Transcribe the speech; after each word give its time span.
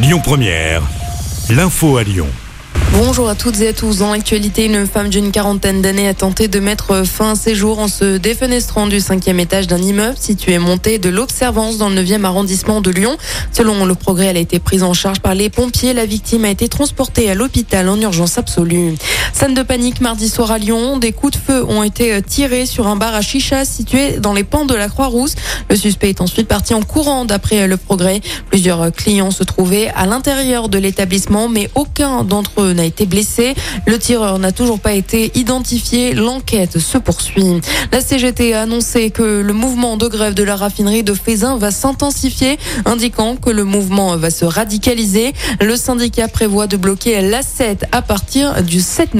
Lyon 0.00 0.20
Première, 0.22 0.82
l'info 1.50 1.96
à 1.96 2.04
Lyon. 2.04 2.28
Bonjour 2.92 3.28
à 3.28 3.34
toutes 3.34 3.60
et 3.60 3.68
à 3.68 3.72
tous. 3.72 3.98
Dans 3.98 4.12
l'actualité, 4.12 4.66
une 4.66 4.86
femme 4.86 5.08
d'une 5.08 5.32
quarantaine 5.32 5.82
d'années 5.82 6.08
a 6.08 6.14
tenté 6.14 6.46
de 6.46 6.60
mettre 6.60 7.04
fin 7.04 7.32
à 7.32 7.34
ses 7.34 7.56
jours 7.56 7.80
en 7.80 7.88
se 7.88 8.16
défenestrant 8.16 8.86
du 8.86 9.00
cinquième 9.00 9.40
étage 9.40 9.66
d'un 9.66 9.78
immeuble 9.78 10.16
situé 10.16 10.58
monté 10.58 10.98
de 10.98 11.08
l'Observance 11.08 11.78
dans 11.78 11.88
le 11.88 12.00
9e 12.00 12.24
arrondissement 12.24 12.80
de 12.80 12.90
Lyon. 12.90 13.16
Selon 13.52 13.84
le 13.84 13.94
progrès, 13.96 14.26
elle 14.26 14.36
a 14.36 14.40
été 14.40 14.60
prise 14.60 14.84
en 14.84 14.94
charge 14.94 15.18
par 15.18 15.34
les 15.34 15.50
pompiers. 15.50 15.94
La 15.94 16.06
victime 16.06 16.44
a 16.44 16.50
été 16.50 16.68
transportée 16.68 17.28
à 17.28 17.34
l'hôpital 17.34 17.88
en 17.88 18.00
urgence 18.00 18.38
absolue. 18.38 18.94
Scène 19.32 19.54
de 19.54 19.62
panique 19.62 20.00
mardi 20.00 20.28
soir 20.28 20.50
à 20.50 20.58
Lyon. 20.58 20.98
Des 20.98 21.12
coups 21.12 21.34
de 21.34 21.38
feu 21.38 21.64
ont 21.68 21.82
été 21.82 22.20
tirés 22.22 22.66
sur 22.66 22.86
un 22.86 22.96
bar 22.96 23.14
à 23.14 23.20
chicha 23.20 23.64
situé 23.64 24.18
dans 24.18 24.32
les 24.32 24.44
pans 24.44 24.64
de 24.64 24.74
la 24.74 24.88
Croix-Rousse. 24.88 25.34
Le 25.70 25.76
suspect 25.76 26.08
est 26.08 26.20
ensuite 26.20 26.48
parti 26.48 26.74
en 26.74 26.82
courant 26.82 27.24
d'après 27.24 27.66
le 27.68 27.76
progrès. 27.76 28.20
Plusieurs 28.48 28.90
clients 28.92 29.30
se 29.30 29.44
trouvaient 29.44 29.90
à 29.94 30.06
l'intérieur 30.06 30.68
de 30.68 30.78
l'établissement, 30.78 31.48
mais 31.48 31.70
aucun 31.74 32.24
d'entre 32.24 32.62
eux 32.62 32.72
n'a 32.72 32.84
été 32.84 33.06
blessé. 33.06 33.54
Le 33.86 33.98
tireur 33.98 34.38
n'a 34.38 34.50
toujours 34.50 34.80
pas 34.80 34.92
été 34.92 35.30
identifié. 35.34 36.14
L'enquête 36.14 36.78
se 36.78 36.98
poursuit. 36.98 37.60
La 37.92 38.00
CGT 38.00 38.54
a 38.54 38.62
annoncé 38.62 39.10
que 39.10 39.22
le 39.22 39.52
mouvement 39.52 39.96
de 39.96 40.08
grève 40.08 40.34
de 40.34 40.42
la 40.42 40.56
raffinerie 40.56 41.04
de 41.04 41.14
Fézin 41.14 41.56
va 41.58 41.70
s'intensifier, 41.70 42.58
indiquant 42.84 43.36
que 43.36 43.50
le 43.50 43.64
mouvement 43.64 44.16
va 44.16 44.30
se 44.30 44.44
radicaliser. 44.44 45.32
Le 45.60 45.76
syndicat 45.76 46.28
prévoit 46.28 46.66
de 46.66 46.76
bloquer 46.76 47.20
l'A7 47.22 47.84
à 47.92 48.02
partir 48.02 48.62
du 48.62 48.80
7 48.80 49.14
novembre. 49.14 49.17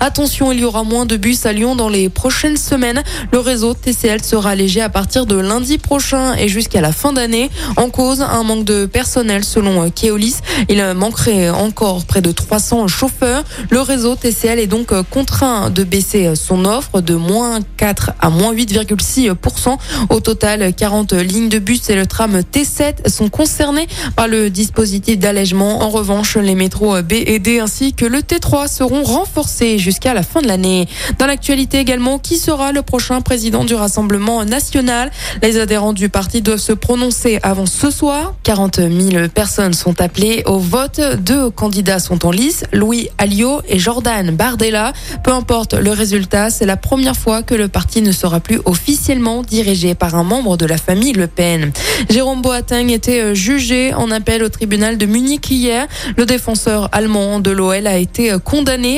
Attention, 0.00 0.52
il 0.52 0.60
y 0.60 0.64
aura 0.64 0.84
moins 0.84 1.06
de 1.06 1.16
bus 1.16 1.46
à 1.46 1.52
Lyon 1.52 1.76
dans 1.76 1.88
les 1.88 2.08
prochaines 2.08 2.56
semaines. 2.56 3.02
Le 3.32 3.38
réseau 3.38 3.74
TCL 3.74 4.22
sera 4.22 4.50
allégé 4.50 4.80
à 4.80 4.88
partir 4.88 5.26
de 5.26 5.36
lundi 5.36 5.78
prochain 5.78 6.34
et 6.34 6.48
jusqu'à 6.48 6.80
la 6.80 6.92
fin 6.92 7.12
d'année. 7.12 7.50
En 7.76 7.90
cause, 7.90 8.20
un 8.20 8.42
manque 8.42 8.64
de 8.64 8.86
personnel 8.86 9.44
selon 9.44 9.90
Keolis. 9.90 10.36
Il 10.68 10.82
manquerait 10.94 11.50
encore 11.50 12.04
près 12.04 12.20
de 12.20 12.32
300 12.32 12.88
chauffeurs. 12.88 13.44
Le 13.70 13.80
réseau 13.80 14.16
TCL 14.16 14.58
est 14.58 14.66
donc 14.66 14.92
contraint 15.10 15.70
de 15.70 15.84
baisser 15.84 16.34
son 16.34 16.64
offre 16.64 17.00
de 17.00 17.14
moins 17.14 17.60
4 17.76 18.12
à 18.20 18.30
moins 18.30 18.54
8,6%. 18.54 19.76
Au 20.10 20.20
total, 20.20 20.74
40 20.74 21.12
lignes 21.12 21.48
de 21.48 21.58
bus 21.58 21.88
et 21.90 21.94
le 21.94 22.06
tram 22.06 22.40
T7 22.40 23.08
sont 23.08 23.28
concernés 23.28 23.86
par 24.16 24.28
le 24.28 24.50
dispositif 24.50 25.18
d'allègement. 25.18 25.82
En 25.82 25.90
revanche, 25.90 26.36
les 26.36 26.54
métros 26.54 27.02
B 27.02 27.12
et 27.12 27.38
D 27.38 27.58
ainsi 27.58 27.92
que 27.92 28.04
le 28.04 28.18
T3 28.18 28.68
seront 28.68 29.01
renforcés 29.02 29.78
jusqu'à 29.78 30.14
la 30.14 30.22
fin 30.22 30.42
de 30.42 30.48
l'année. 30.48 30.88
Dans 31.18 31.26
l'actualité 31.26 31.78
également, 31.78 32.18
qui 32.18 32.36
sera 32.36 32.72
le 32.72 32.82
prochain 32.82 33.20
président 33.20 33.64
du 33.64 33.74
Rassemblement 33.74 34.44
national? 34.44 35.10
Les 35.42 35.58
adhérents 35.58 35.92
du 35.92 36.08
parti 36.08 36.42
doivent 36.42 36.58
se 36.58 36.72
prononcer 36.72 37.38
avant 37.42 37.66
ce 37.66 37.90
soir. 37.90 38.34
40 38.42 38.76
000 38.76 39.28
personnes 39.28 39.74
sont 39.74 40.00
appelées 40.00 40.42
au 40.46 40.58
vote. 40.58 41.00
Deux 41.18 41.50
candidats 41.50 41.98
sont 41.98 42.26
en 42.26 42.30
lice. 42.30 42.64
Louis 42.72 43.08
Alliot 43.18 43.62
et 43.68 43.78
Jordan 43.78 44.30
Bardella. 44.30 44.92
Peu 45.22 45.32
importe 45.32 45.74
le 45.74 45.90
résultat, 45.90 46.50
c'est 46.50 46.66
la 46.66 46.76
première 46.76 47.16
fois 47.16 47.42
que 47.42 47.54
le 47.54 47.68
parti 47.68 48.02
ne 48.02 48.12
sera 48.12 48.40
plus 48.40 48.60
officiellement 48.64 49.42
dirigé 49.42 49.94
par 49.94 50.14
un 50.14 50.24
membre 50.24 50.56
de 50.56 50.66
la 50.66 50.76
famille 50.76 51.12
Le 51.12 51.26
Pen. 51.26 51.72
Jérôme 52.10 52.42
Boateng 52.42 52.90
était 52.90 53.20
euh, 53.20 53.34
jugé 53.34 53.94
en 53.94 54.10
appel 54.10 54.42
au 54.42 54.48
tribunal 54.48 54.98
de 54.98 55.06
Munich 55.06 55.50
hier. 55.50 55.86
Le 56.16 56.26
défenseur 56.26 56.88
allemand 56.92 57.40
de 57.40 57.50
l'OL 57.50 57.86
a 57.86 57.96
été 57.96 58.32
euh, 58.32 58.38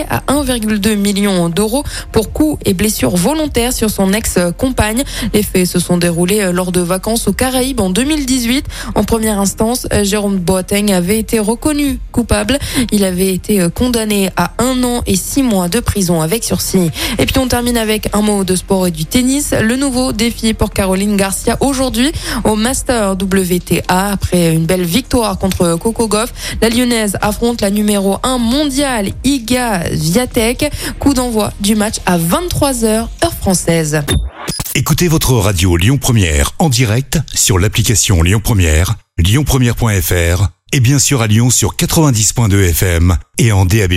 à 0.02 0.22
1,2 0.28 0.96
million 0.96 1.48
d'euros 1.48 1.84
pour 2.12 2.32
coups 2.32 2.60
et 2.64 2.74
blessures 2.74 3.16
volontaires 3.16 3.72
sur 3.72 3.90
son 3.90 4.12
ex-compagne. 4.12 5.04
Les 5.32 5.42
faits 5.42 5.66
se 5.66 5.78
sont 5.78 5.96
déroulés 5.96 6.40
euh, 6.40 6.52
lors 6.52 6.72
de 6.72 6.80
vacances 6.80 7.28
aux 7.28 7.32
Caraïbes 7.32 7.80
en 7.80 7.90
2018. 7.90 8.66
En 8.94 9.04
première 9.04 9.38
instance, 9.38 9.86
Jérôme 10.02 10.38
Boateng 10.38 10.92
avait 10.92 11.18
été 11.18 11.38
reconnu 11.38 11.98
coupable. 12.12 12.58
Il 12.92 13.04
avait 13.04 13.32
été 13.32 13.60
euh, 13.60 13.68
condamné 13.68 14.30
à 14.36 14.52
un 14.58 14.82
an 14.84 15.02
et 15.06 15.16
six 15.16 15.42
mois 15.42 15.68
de 15.68 15.80
prison 15.80 16.20
avec 16.20 16.44
sursis. 16.44 16.90
Et 17.18 17.26
puis 17.26 17.38
on 17.38 17.48
termine 17.48 17.76
avec 17.76 18.08
un 18.14 18.22
mot 18.22 18.44
de 18.44 18.56
sport 18.56 18.86
et 18.86 18.90
du 18.90 19.04
tennis. 19.04 19.54
Le 19.60 19.76
nouveau 19.76 20.12
défi 20.12 20.54
pour 20.54 20.70
Caroline 20.70 21.16
Garcia 21.16 21.56
aujourd'hui 21.60 22.12
au 22.44 22.56
Master 22.56 23.12
WTA 23.12 24.08
après 24.12 24.54
une 24.54 24.66
belle 24.66 24.84
victoire 24.84 25.38
contre 25.38 25.76
Coco 25.76 26.08
Goff. 26.08 26.32
La 26.60 26.68
Lyonnaise 26.68 27.16
affronte 27.20 27.60
la 27.60 27.70
numéro 27.70 28.18
1 28.22 28.38
mondiale 28.38 29.10
Iga 29.24 29.83
Viatek. 29.90 30.70
Coup 30.98 31.14
d'envoi 31.14 31.52
du 31.60 31.74
match 31.74 31.96
à 32.06 32.18
23h 32.18 32.86
heure 32.86 33.34
française. 33.40 34.02
Écoutez 34.74 35.08
votre 35.08 35.34
radio 35.34 35.76
Lyon 35.76 35.98
Première 35.98 36.52
en 36.58 36.68
direct 36.68 37.18
sur 37.32 37.58
l'application 37.58 38.22
Lyon 38.22 38.40
Première, 38.42 38.96
lyonpremière.fr 39.18 40.48
et 40.72 40.80
bien 40.80 40.98
sûr 40.98 41.22
à 41.22 41.28
Lyon 41.28 41.50
sur 41.50 41.76
90.2 41.76 42.70
FM 42.70 43.16
et 43.38 43.52
en 43.52 43.64
DAB+. 43.64 43.92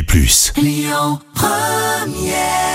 Lyon 0.62 1.20
Première 1.34 2.67